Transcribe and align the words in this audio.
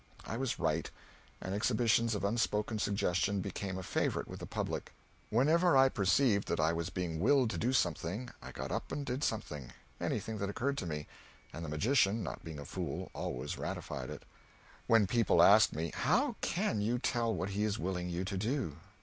I 0.25 0.35
was 0.35 0.57
right, 0.57 0.89
and 1.41 1.53
exhibitions 1.53 2.15
of 2.15 2.23
unspoken 2.23 2.79
suggestion 2.79 3.39
became 3.39 3.77
a 3.77 3.83
favorite 3.83 4.27
with 4.27 4.39
the 4.39 4.47
public. 4.47 4.93
Whenever 5.29 5.77
I 5.77 5.89
perceived 5.89 6.47
that 6.47 6.59
I 6.59 6.73
was 6.73 6.89
being 6.89 7.19
willed 7.19 7.51
to 7.51 7.59
do 7.59 7.71
something 7.71 8.31
I 8.41 8.51
got 8.51 8.71
up 8.71 8.91
and 8.91 9.05
did 9.05 9.23
something 9.23 9.73
anything 9.99 10.39
that 10.39 10.49
occurred 10.49 10.79
to 10.79 10.87
me 10.87 11.05
and 11.53 11.63
the 11.63 11.69
magician, 11.69 12.23
not 12.23 12.43
being 12.43 12.57
a 12.57 12.65
fool, 12.65 13.11
always 13.13 13.59
ratified 13.59 14.09
it. 14.09 14.25
When 14.87 15.05
people 15.05 15.43
asked 15.43 15.75
me, 15.75 15.91
"How 15.93 16.35
can 16.41 16.81
you 16.81 16.97
tell 16.97 17.31
what 17.31 17.49
he 17.51 17.63
is 17.63 17.77
willing 17.77 18.09
you 18.09 18.25
to 18.25 18.37
do?" 18.37 18.77